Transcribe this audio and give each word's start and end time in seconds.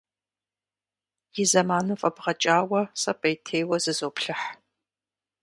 И 1.41 1.43
зэманым 1.51 1.97
фӏэбгъэкӏауэ, 2.01 2.81
сэ 3.01 3.11
пӏеутейуэ 3.19 3.77
зызоплъыхь. 3.83 4.47